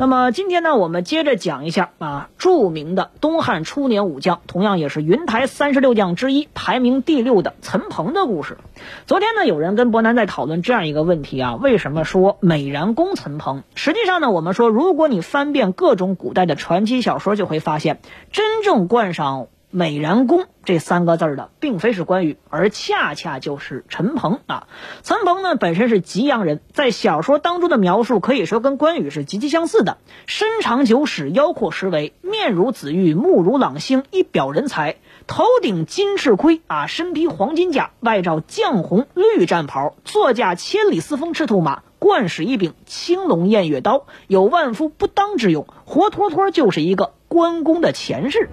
[0.00, 8.58] 那么今天呢，我们接着讲一下啊，著名的东汉初年武将，同样也是云台三十六将之一，排名第六的岑彭的故事。
[9.06, 13.64] 昨天呢，有人跟伯南在讨论这样一个问题啊，为什么说美髯公岑彭？
[13.74, 17.98] 实际上呢，我们说，如果你翻遍各种古代的传奇小说，就会发现，
[18.30, 19.48] 真正冠上。
[19.70, 24.66] 美髯公这三个字儿的，并非是关羽，而恰恰就是陈鹏啊。
[25.02, 29.98] 陈鹏呢，本身是吉阳人，在小说当中的描述可以说跟关羽是极其相似的。
[30.26, 34.96] 身长九尺，腰阔十围，面如紫玉，目如朗星，一表人才。
[35.26, 48.48] 头顶金翅盔啊，身披黄金甲，外罩绛红绿战袍，坐驾千里四风赤兔马，惯使一柄青龙偃月刀，有万夫不当之勇，活脱脱就是一个关公的前世。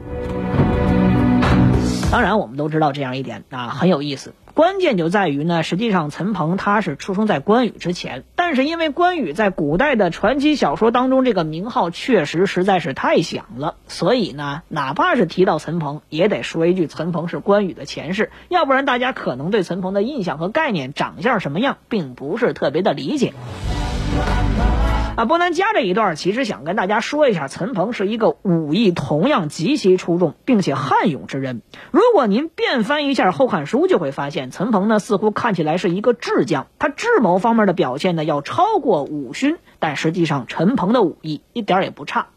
[2.12, 4.34] 当然，我们都知道这样一点啊，很有意思。
[4.54, 23.34] 关键就在于呢，实际上陈鹏他是出生在关羽之前，但是因为关羽在古代的传奇小说当中这个名号确实实在是太响了，所以呢，哪怕是提到陈鹏，也得说一句陈鹏是关羽的前世，要不然大家可能对陈鹏的印象和概念、长相什么样，并不是特别的理解。
[25.16, 31.62] 啊，波南加这一段，其实想跟大家说一下，陈鹏是一个武艺同样极其出众，并且悍勇之人。
[31.92, 39.56] 如果您遍翻一下《后汉书》，就会发现陈鹏呢，似乎看起来是一个智将，他智谋方面的表现呢，要超过武勋。
[39.80, 42.28] 但实际上，陈鹏的武艺一点也不差。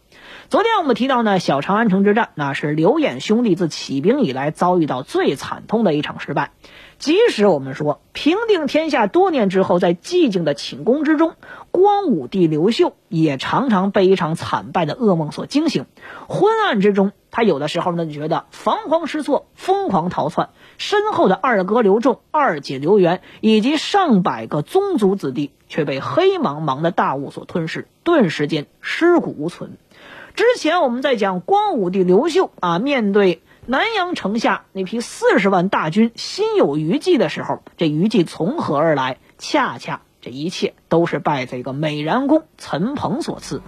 [0.48, 6.52] 昨天我们提到呢，小长安城之战，那是刘演兄弟自起兵以来遭遇到最惨痛的一场失败。
[6.98, 11.34] 即使我们说平定天下多年之后，在寂静的寝宫之中，
[11.70, 15.86] 光武帝刘秀也常常被一场惨败的噩梦所惊醒。
[16.28, 29.76] 昏暗之中，他有的时候呢就觉得防慌失措，疯狂逃窜，身后的二哥刘仲、二姐刘元以及上百个宗族子弟却被黑茫茫的大雾所吞噬，顿时间尸骨无存。
[30.34, 33.40] 之前我们在讲光武帝刘秀啊，面对。
[33.70, 39.18] 南阳城下那批四十万大军心有余悸的时候，这余悸从何而来？
[39.36, 43.60] 恰恰这一切都是拜这个美髯公陈鹏所赐。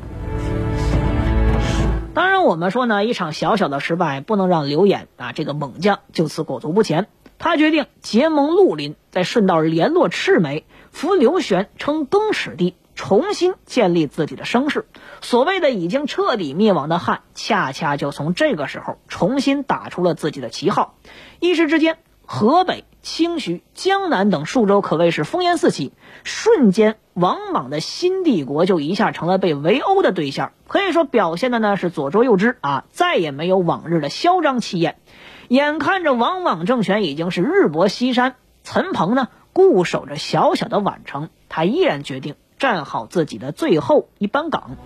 [2.14, 7.06] 当然，我们说呢，一场小小的失败不能让刘演啊这个猛将就此裹足不前。
[7.38, 12.74] 他决定结盟绿林，再顺道联络赤眉，扶刘玄称更始帝。
[13.02, 14.84] 重新建立自己的声势，
[15.22, 20.96] 所谓的已经彻底灭亡的汉，恰恰就从这个时候重新打出了自己的旗号。
[21.40, 21.96] 一时之间，
[22.26, 25.94] 河北、清徐、江南等数州可谓是烽烟四起，
[26.24, 30.52] 瞬间王莽的新帝国就一下成了被围殴的对象。
[30.68, 34.98] 可以说，表现的呢是左捉右支啊，再也没有往日的嚣张气焰。
[35.48, 42.34] 眼看着王莽政权已经是日薄西山，陈鹏呢固守着小小的宛城，他依然决定。
[42.60, 44.76] 站好自己的最后一班岗。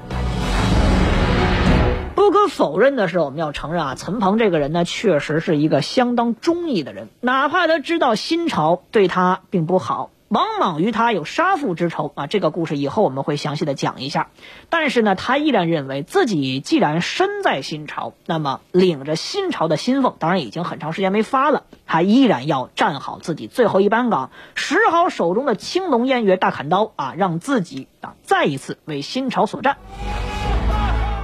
[2.15, 7.09] 不可否认的是，我们要承认啊，陈鹏这个人呢，确实是一个相当忠义的人。
[7.21, 14.31] 哪怕他知道新朝对他并不好，王莽与他有杀父之仇啊，这个故事以后我们会详细的讲一下。
[14.71, 21.65] 但是呢，他依然认为自己既然身在新朝，那么领着新朝的薪俸，当然已经很长时间没发了。
[21.87, 29.77] 他依然要站好自己最后一班岗，使好手中的青龙偃月大砍刀啊，让自己啊再一次为新朝所战。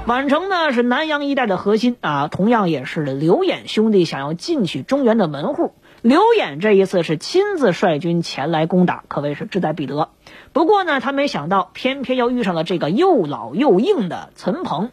[0.07, 5.73] 宛城呢是南阳一带的核心啊，同样也是刘演兄弟想要进取中原的门户。
[6.03, 10.09] 刘演这一次是亲自率军前来攻打，可谓是志在必得。
[10.55, 14.93] 不过呢，他没想到偏偏又遇上了这个又老又硬的岑彭。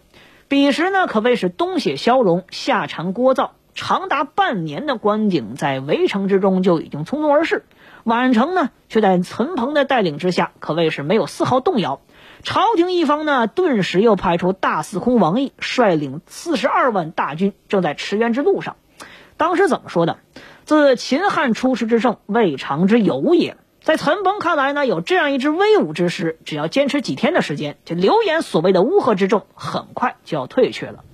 [0.50, 3.52] 彼时呢，可谓是冬雪消融，夏蝉聒噪。
[3.74, 7.64] 长达半年的关景，在围城之中就已经匆匆而逝。
[8.04, 12.02] 宛城呢，却在岑彭的带领之下，可谓是没有丝毫动摇。
[12.44, 18.76] 朝廷一方呢，顿时又派出大司空王毅率领四十二万大军，正在驰援之路上。
[19.38, 20.18] 当时怎么说的？
[20.68, 23.56] 自秦汉出师之盛，未尝之有也。
[23.80, 31.06] 在陈鹏看来呢，有这样一支威武之师，只要坚持几天的时间，这流言所谓的乌合之众，很快就要退却了。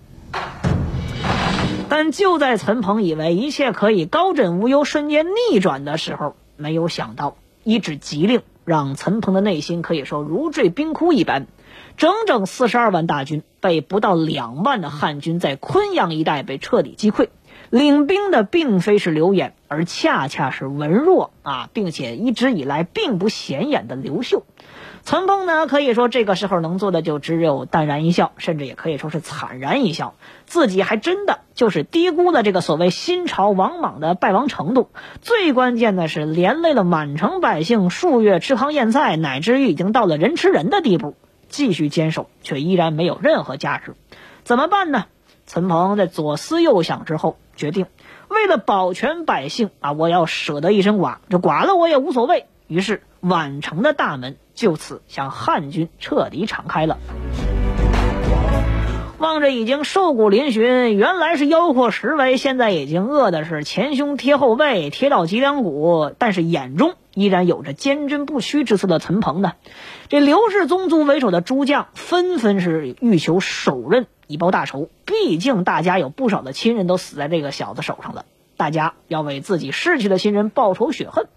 [1.88, 11.46] 但就在陈鹏以为一切可以高枕无忧、瞬间逆转的时候，没有想到一纸急令让陈鹏的内心可以说如坠冰窟一般。
[11.96, 17.28] 整整四十二万大军被不到两万的汉军在昆阳一带被彻底击溃，
[17.74, 24.44] 领兵的并非是刘演，而恰恰是文弱啊，并且一直以来并不显眼的刘秀。
[25.04, 30.14] 陈鹏呢，可以说这个时候能做的就只有淡然一笑，甚至也可以说是惨然一笑。
[30.46, 34.90] 自己还真的就是低估了这个所谓新朝王莽的败亡程度。
[35.24, 41.16] 最关键的是，连累了满城百姓数月吃糠咽菜，乃至于已经到了人吃人的地步。
[41.50, 43.96] 继续坚守，却依然没有任何价值。
[44.44, 45.06] 怎么办呢？
[45.48, 47.86] 陈鹏在左思右想之后，决定
[48.28, 52.46] 为了保全百姓啊，我要舍得一身剐，这剐了我也无所谓。
[52.68, 54.38] 于是，宛城的大门。
[54.56, 57.00] 就此向汉军彻底敞开了。
[59.18, 69.54] 望着已经瘦骨嶙峋，原来是腰阔十围，现在已经饿的是前胸贴后背，贴到脊梁骨，但是眼中依然有着坚贞不屈之色的陈鹏呢。
[70.08, 78.26] 这刘氏宗族为首的诸将纷纷是欲求手刃以报大仇，毕竟大家有不少的亲人都死在这个小子手上了，
[78.58, 81.28] 大家要为自己逝去的亲人报仇雪恨。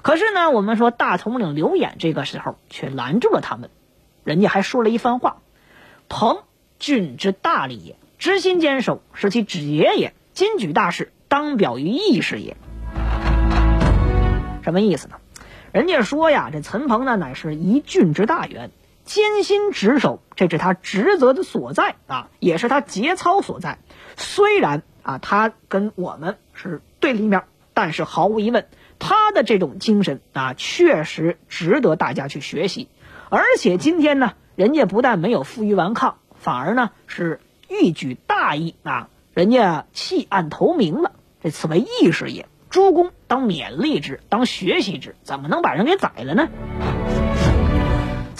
[0.00, 3.68] 可是呢，我们说大统领刘演这个时候却拦住了他们，
[4.24, 5.42] 人家还说了一番话
[6.08, 6.38] ：“彭，
[6.78, 10.14] 郡之大利也，执心坚守，是其职业也。
[10.32, 12.56] 今举大事，当表于义士也。”
[14.64, 15.16] 什么意思呢？
[15.72, 18.70] 人家说呀，这陈鹏呢，乃是一郡之大员，
[19.04, 23.78] 艰辛职守，这是他职责的所在啊，也是他节操所在。
[24.16, 27.44] 虽然啊，他跟我们是对立面，
[27.74, 28.66] 但是毫无疑问。
[28.98, 32.88] 他的这种精神啊，确实值得大家去学习。
[33.30, 41.12] 而且今天呢，人家不但没有负隅顽抗，反而呢是欲举大义啊，人家弃暗投明了。
[41.42, 46.48] 这此为义士也，诸公当勉励之，当学习之，怎么能把人给宰了呢？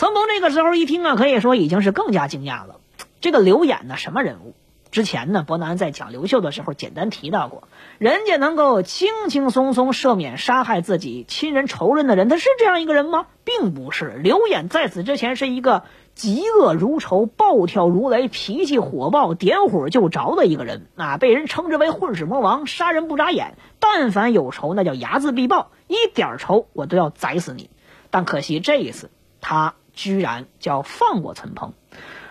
[0.00, 2.76] 岑鹏这个时候一听啊，可以说已经是更加惊讶了。
[3.20, 4.54] 这个刘演呢，什么人物？
[4.90, 7.64] 之前呢，伯南在讲刘秀的时候简单提到过，
[7.98, 13.26] 人家能够轻轻松松赦免杀害自己亲人仇人的人，他是这样一个人吗？
[13.44, 14.18] 并不是。
[14.22, 15.82] 刘演在此之前是一个
[16.16, 27.68] 嫉恶如仇、暴跳如雷、脾气火爆、点火就着的一个人啊，被人称之为混世魔王，杀人不眨眼，但凡有仇那叫睚眦必报，一点仇我都要宰死你。
[28.10, 29.10] 但可惜这一次
[29.42, 31.74] 他居然叫放过陈鹏。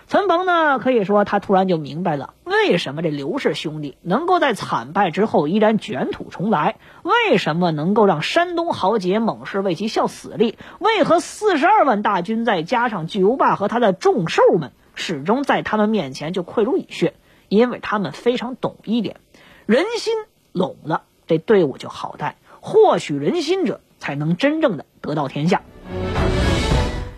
[0.08, 0.80] 陈鹏呢？
[0.80, 6.78] 可以说他突然就明白了，为什么这刘氏兄弟能够在惨败之后依然卷土重来？
[7.04, 10.58] 为什么能够让山东豪杰猛士为其效死力？
[10.80, 17.14] 为何四十二万大军再加上巨无霸和他的众兽们，始终在他们面前就溃如蚁穴？
[17.48, 19.20] 因为他们非常懂一点：
[19.66, 20.12] 人心
[20.50, 25.62] 拢了，这队伍就好带；获取人心者，才能真正的得到天下。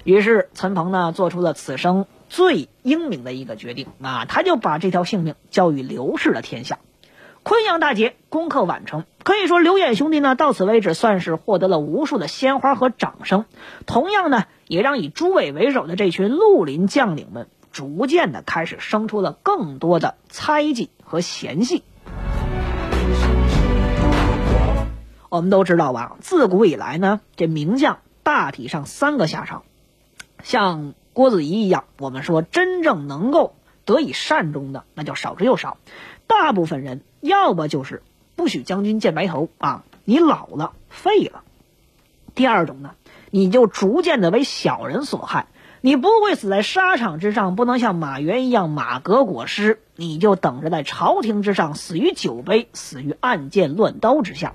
[0.05, 2.07] 于是，陈鹏呢，做出了此生。
[2.29, 6.79] 最英明的一个决定啊，他就把这条性命交予刘氏的天下。
[7.43, 13.45] 昆阳大捷，攻克宛城，可以说刘演兄弟呢到此为止算是获得了无数的鲜花和掌声。
[13.85, 21.83] 同样呢，也让以朱伟为首的这群绿林将领们逐渐的开始生出了更多的猜忌和嫌隙。
[25.29, 29.65] 我们都知道吧，自古以来呢，这名将大体上三个下场，
[30.43, 30.95] 像。
[31.15, 33.55] 郭子仪一样，我们说真正能够
[33.85, 35.77] 得以善终的，那叫少之又少。
[36.27, 38.03] 大部分人要么就是
[38.35, 41.43] 不许将军见白头啊，你老了废了；
[42.35, 42.93] 第二种呢，
[43.31, 45.49] 你就逐渐的为小人所害，
[45.83, 54.55] 你不会死在沙场之上，不能像马援一样马革裹尸，你就等着在朝廷之上死于酒杯，死于暗箭乱刀之下。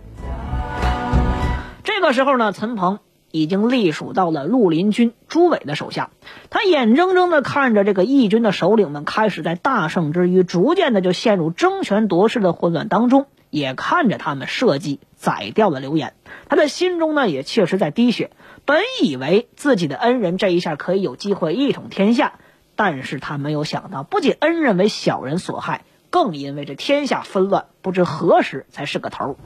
[1.83, 2.97] 这个时候呢，陈鹏。
[3.31, 6.09] 已经隶属到了绿林军朱伟的手下，
[6.49, 16.13] 他眼睁睁的看着这个义军的首领们开始在大胜之余，逐渐的就陷入争权夺势的混乱当中，也看着他们设计宰掉了刘演，
[16.49, 18.31] 他的心中呢也确实在滴血。
[18.65, 22.33] 本以为自己的恩人这一下可以有机会一统天下，
[22.75, 29.37] 但是他没有想到，不仅恩人为小人所害，更因为这天下纷乱，不知何时才是个头。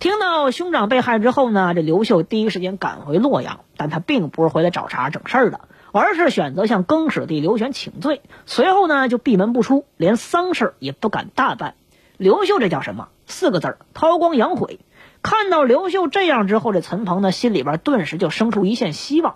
[0.00, 8.22] 听到兄长被害之后呢，这刘秀第一时间赶回洛阳，但他并不是回来找茬整事儿的，而是选择向更始帝刘玄请罪。
[8.46, 11.74] 随后呢，就闭门不出，连丧事也不敢大办。
[12.16, 13.08] 刘秀这叫什么？
[13.26, 14.78] 四个字儿：韬光养晦。
[15.20, 19.34] 看到刘秀这样之后，这陈鹏呢心里边顿时就生出一线希望。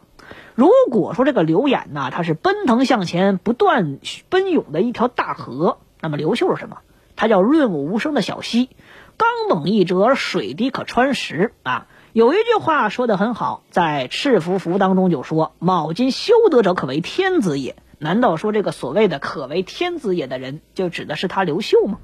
[0.54, 6.78] 如果说这个刘演呢，他是奔腾向前、不断奔涌的一条大河，那么刘秀是什么？
[7.16, 8.70] 他叫润物无声的小溪。
[9.16, 11.86] 刚猛一折，水滴可穿石啊！
[12.12, 21.98] 有一句话说的很好，在《赤符符》当中就说：“卯金修得者，可为天子也。”难道说这个所谓的“可为天子也”的人，就指的是他刘秀吗？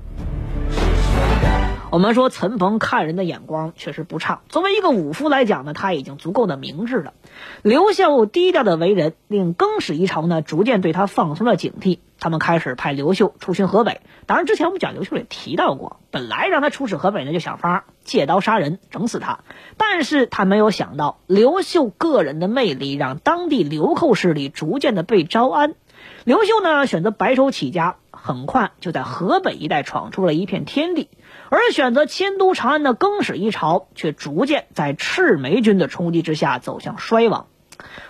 [1.90, 7.14] 我们说陈鹏看人的眼光确实不差，作为一个武夫来讲呢，他已经足够的明智了。
[7.62, 12.00] 刘秀低调的为人，令更始一朝呢逐渐对他放松了警惕。
[12.20, 14.02] 他们开始派刘秀出巡河北。
[14.26, 19.38] 当然，之前我们讲刘秀也提到过，本来让他出使河北呢，就想法借刀杀人，整死他。
[19.78, 25.74] 但是他没有想到，刘秀个人的魅力让当地流寇势力逐渐的被招安。
[26.24, 31.08] 刘秀呢选择白手起家，很快就在河北一带闯出了一片天地。
[31.50, 37.46] 而选择迁都长安的更始一朝，却逐渐在赤眉军的冲击之下走向衰亡。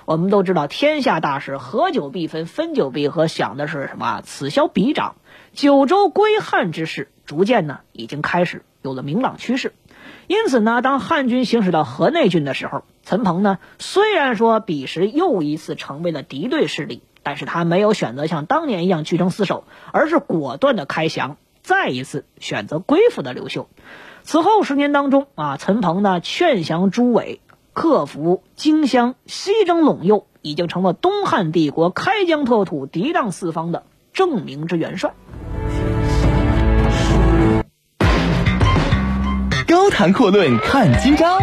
[0.07, 4.23] 我们都知道，天下大事，合久必分，分久必合，想的是什么？
[4.25, 5.17] 此消彼长。
[5.53, 9.75] 九州归汉之势，逐渐呢，已经开始有了明朗趋势。
[10.27, 21.37] 因此呢，当汉军行驶到河内郡的时候，陈鹏呢，虽然说彼时又一次成为了敌对势力，但是他没有选择像当年一样屈城死守，而是果断的开降，
[21.69, 23.69] 再一次选择归附的刘秀。
[24.23, 27.43] 此后十年当中啊，陈鹏呢，劝降朱伟。
[27.75, 33.85] 克服荆襄，西征陇右，已经成了东汉帝国开疆拓土、涤荡四方的
[34.15, 35.13] 正名之元帅。
[39.67, 41.39] 高谈阔论看今朝，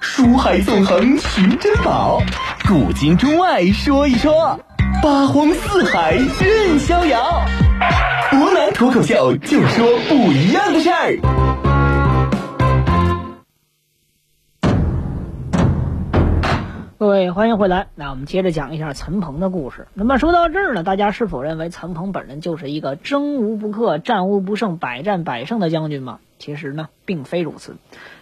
[0.00, 2.20] 书海纵横寻珍宝，
[2.66, 4.58] 古今中外说一说，
[5.00, 7.67] 八荒四海任逍遥。
[8.30, 11.18] 湖南脱口秀，就说不一样的事儿。
[16.98, 17.86] 各位，欢迎回来。
[17.94, 19.86] 那我们接着讲一下陈鹏的故事。
[19.94, 26.18] 那么说到这儿呢，大家是否认为陈鹏本人就是一个争无不克、战无不胜、百战百胜的将军吗？
[26.38, 27.76] 其实呢，并非如此。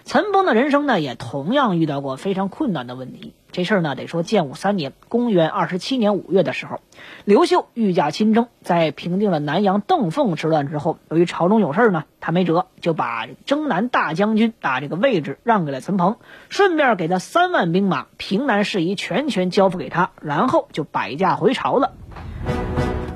[0.07, 3.35] 陈鹏的人生呢，也同样遇到过非常困难的问题。
[3.51, 6.79] 这事儿呢，得说建武三年，公元二十七年五月的时候，
[7.25, 16.19] 刘秀御驾亲征，在平定了南阳邓凤之乱之后，由于朝中有事呢，他没辙，就把征南大将军啊这个位置让给了陈鹏，
[16.51, 21.95] 顺便给他三万兵马，平南事宜全权交付给他，然后就摆驾回朝了。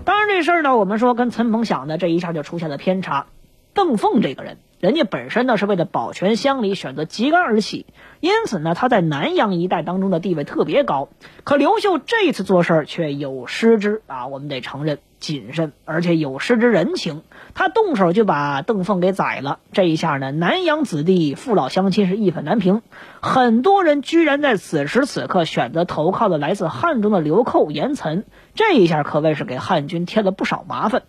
[0.04, 3.26] 当然，这事儿呢，我们说跟陈鹏想的这一下就出现了偏差。
[3.75, 4.59] 邓凤这个人。
[4.80, 7.84] 人家本身呢是为了保全乡里，选择揭竿而起，
[8.20, 11.10] 因此呢他在南阳一带当中的地位特别高。
[11.44, 17.20] 可刘秀这次做事儿却有失之啊，我们得承认谨慎，而且有失之人情。
[17.52, 22.80] 他动手就把邓凤给宰了，这一下呢南阳子弟父老乡亲是义愤难平，
[23.20, 31.02] 很多人居然在此时此刻选择投靠了来自汉中的流寇严岑，这一下可谓是给汉军添了不少麻烦。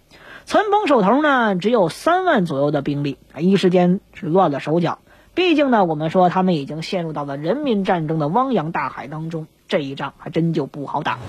[0.45, 4.99] 陈鹏手头呢只有三万左右的兵力，一时间是乱了手脚。
[5.33, 11.19] 毕竟呢，我们说他们已经陷入到了人民战争的汪洋大海当中，这一仗还真就不好打。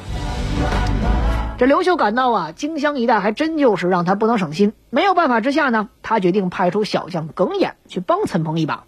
[1.57, 4.73] 这刘秀感到啊，荆襄一带还真就是让他不能省心。
[4.91, 8.85] 没有办法之下呢，他决定派出小将耿弇去帮陈鹏一把。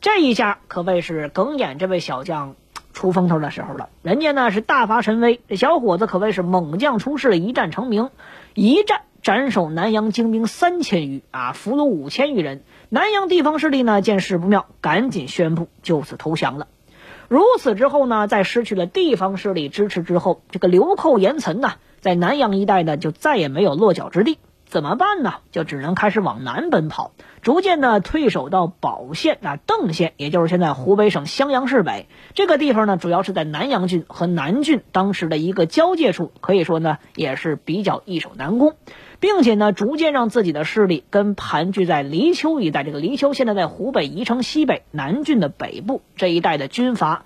[0.00, 2.54] 这一下可谓是耿弇这位小将
[2.92, 3.88] 出风头的时候了。
[4.02, 8.10] 人家呢是大发神威，这小伙子可谓是猛将出世，一战成名，
[8.54, 9.00] 一战。
[9.22, 12.64] 斩首南阳精兵三千余啊，俘虏五千余人。
[12.88, 16.66] 南阳地方势力呢，见势不妙，赶紧宣布就此投降了。
[17.28, 24.38] 如此之后呢，在失去了地方势力支持之后，这个流寇严岑呢，在南阳一带呢，就再也没有落脚之地。
[24.64, 25.34] 怎么办呢？
[25.52, 27.12] 就只能开始往南奔跑，
[27.42, 38.74] 逐渐呢退守到保县啊，邓县，也就是现在湖北省襄阳市北这个地方呢，主要是在南阳郡和南郡当时的一个交界处，可以说呢，也是比较易守难攻。
[39.22, 42.82] 并且呢，逐渐让自己的势力跟盘踞在黎丘一带。
[42.82, 47.24] 这个黎丘现在在湖北宜城西北南郡的北部这一带的军阀，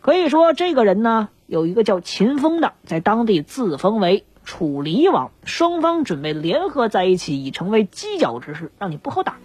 [0.00, 5.30] 可以说这个人呢，有一个叫秦风的，在当地自封为楚黎王。
[5.44, 9.36] 双方准备联合在一起，以成为犄角之势，让你不好打。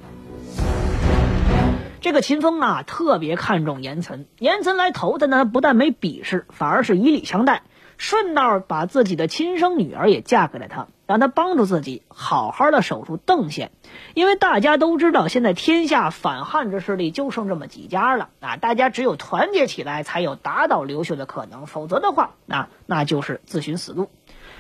[2.02, 4.26] 这个秦风啊，特别看重严岑。
[4.40, 7.62] 严岑来投他呢，不但没鄙视，反而是以礼相待，
[7.98, 10.88] 顺道把自己的亲生女儿也嫁给了他。
[11.14, 13.70] 让他帮助自己好好的守住邓县，
[14.16, 18.58] 因为大家都知道，现在天下反汉之势力就剩这么几家了啊！
[18.58, 24.10] 大家只有团结起来，才有打倒刘秀的可能，否则的话，那那就是自寻死路。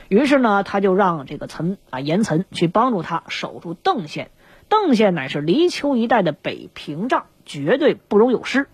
[0.09, 4.29] 于是呢，他就让这个岑啊严岑去帮助他守住邓县。
[4.69, 8.67] 邓县乃是黎丘一带的北屏障，绝对不容有失。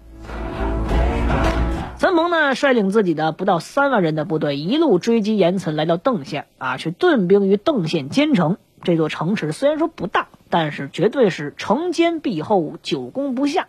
[2.00, 8.58] 岑鹏呢，率领自己的不到三万人的部队，一路追击严岑，来到邓县啊，去屯兵于邓县坚城。
[8.84, 13.68] 这座城池虽然说不大，但是绝对是城坚壁厚，久攻不下。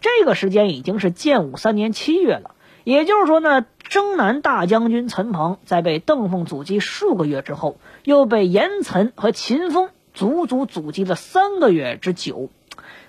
[0.00, 12.50] 这个时间已经是建武三年七月了，也就是说呢，征南大将军岑鹏在被邓凤阻击数个月之后，又被严岑和秦风足足阻击了三个月之久。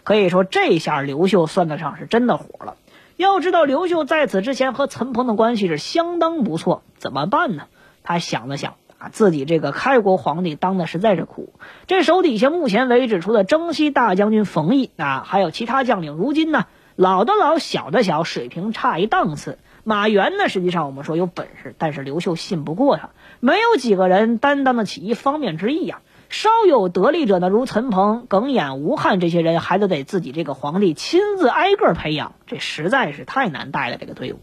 [0.03, 2.75] 可以说这下刘秀算得上是真的火了。
[3.19, 7.63] 要知道刘秀在此之前和陈鹏的关系是相当不错，怎么办呢？
[8.01, 11.51] 他想了想啊，自己这个开国皇帝当的实在是苦，
[11.85, 19.59] 这手底下目前为止除了征西大将军冯异啊，还有其他将领，如今呢老的老小的小，水平差一档次。
[19.83, 23.09] 马援呢，实际上我们说有本事，但是刘秀信不过他，
[23.41, 25.99] 没有几个人担当得起一方面之意呀。
[26.29, 34.39] 稍有得力者呢，如陈鹏、耿弇、吴汉这些人，还得得自己这个皇帝亲自挨个培养，这实在是太难带了这个队伍。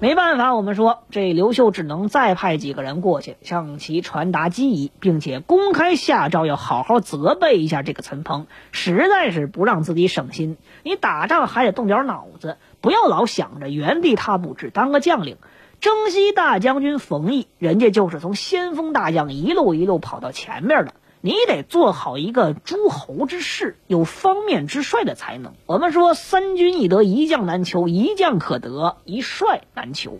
[0.00, 10.56] 没办法，我们说这刘秀只能再派几个人过去，向其传达机宜，并且公开下诏，要好好责备一下这个陈鹏，实在是不让自己省心。
[10.82, 15.36] 你打仗还得动点脑子，不要老想着原地踏步，只当个将领。
[15.86, 20.94] 征西大将军冯异，人家就是从先锋大将一路一路跑到前面的。
[21.20, 25.52] 你得做好一个诸侯之士，有方面之帅的才能。
[25.64, 30.18] 我们说三军易得，一将难求；一将可得，一帅难求。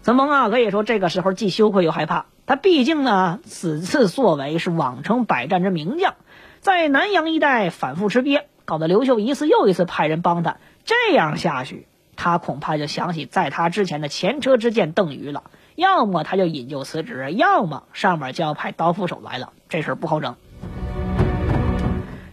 [0.00, 2.24] 曾蒙啊，可以说这个时候既羞愧又害怕。
[2.46, 6.14] 他毕竟呢，此次作为是往称百战之名将，
[6.60, 10.56] 在南阳一带反复吃瘪，搞得刘秀一次又一次派人帮他。
[10.86, 11.86] 这样下去。
[12.20, 15.44] 他恐怕就想起在他之前的前车之鉴邓禹了，
[15.76, 20.34] 要么他就引咎辞职，要么上面就要派刀斧手来了，这事儿不好整。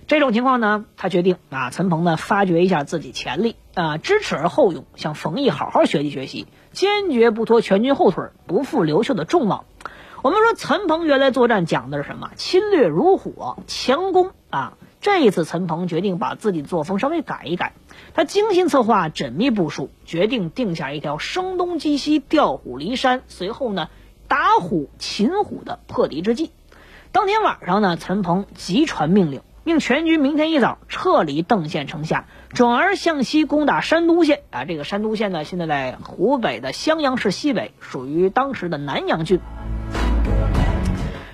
[0.08, 9.65] 这种情况呢，他决定啊，陈鹏呢发掘一下自己潜力啊，知耻而后勇，向冯异好好学习学习，坚决不拖全军后腿，不负刘秀的众望。
[10.24, 12.32] 我们说陈鹏原来作战讲的是什么？
[12.36, 14.78] 侵略如火，强攻啊。
[15.02, 17.74] 这一次，陈鹏决定把自己的作风稍微改一改。
[18.16, 23.90] 他精心策划，缜密部署，决定定下一条声东击西、调虎离山，随后呢
[24.28, 26.52] 打虎擒虎的破敌之计。
[27.12, 34.41] 当天晚上呢，陈鹏急传命令，命全军明天一早撤离邓县城下，转而向西攻打山都县。
[34.50, 39.39] 啊，这个山都县呢，现在在湖北的襄阳市西北，属于当时的南阳郡。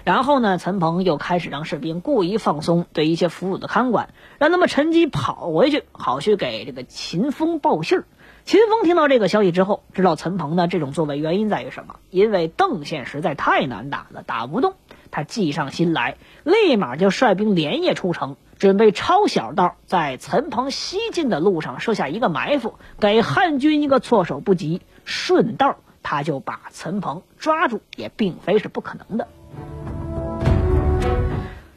[0.03, 8.05] 然后呢，陈鹏又开始让士兵故意放松对一些俘虏的看管，让他们趁机跑回去，好去给这个秦风报信儿。
[8.43, 11.97] 秦风听到这个消息之后，知道陈鹏的这种作为原因在于什么？
[12.09, 14.73] 因为邓县实在太难打了，打不动。
[15.11, 24.81] 他计上心来，立马就率兵连夜出城，准备抄小道，在陈鹏西进的路上设下一个埋伏，给汉军一个措手不及。
[25.03, 29.27] 顺道他就把陈鹏抓住，也并非是不可能的。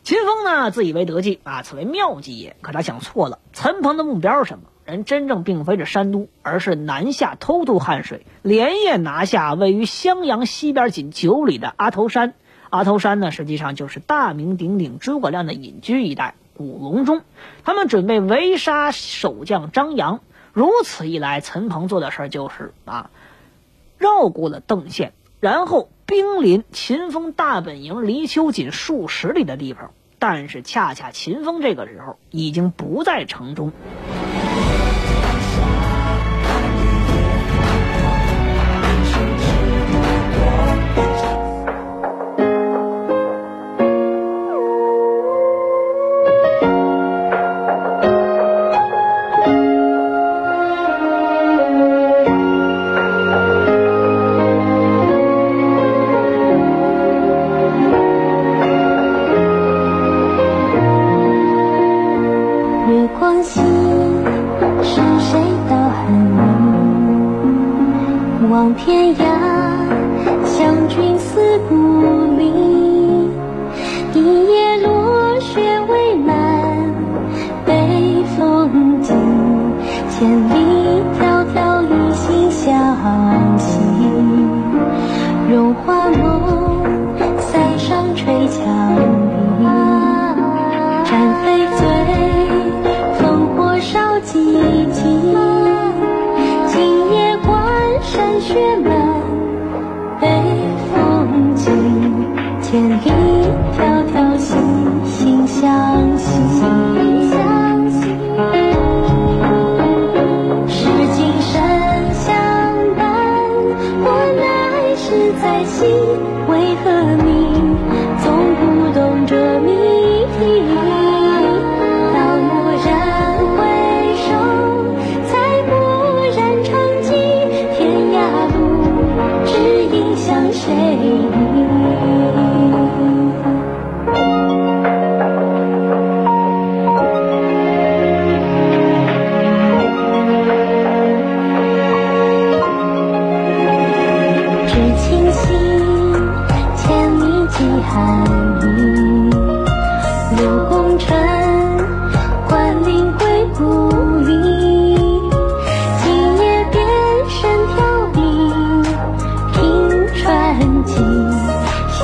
[0.04, 2.56] 秦风呢，自以为得计啊，此为妙计也。
[2.60, 4.64] 可他想错了，陈鹏的目标是什么？
[4.84, 12.34] 人真正并非是山都，而是南下偷渡汉水，连夜拿下位于襄阳西边仅九里的阿头山。
[12.68, 17.22] 阿头山呢，实际上就是大名鼎鼎诸葛亮的隐居一带古隆中。
[17.64, 20.20] 他们准备围杀守将张扬。
[20.52, 23.08] 如此一来，陈鹏做的事儿就是啊，
[23.96, 25.88] 绕过了邓县，然后。
[26.06, 33.72] 兵临秦风大本营离秋瑾数十里的地方，但是恰恰秦风这个时候已经不在城中。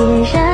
[0.01, 0.50] 依然。